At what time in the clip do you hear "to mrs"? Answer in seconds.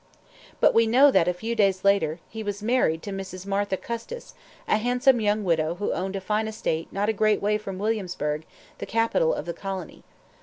3.03-3.45